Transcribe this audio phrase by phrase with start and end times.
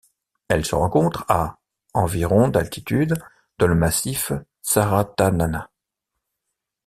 [0.49, 1.59] Elle se rencontre à
[1.93, 3.13] environ d'altitude
[3.59, 4.31] dans le massif
[4.63, 5.69] Tsaratanana.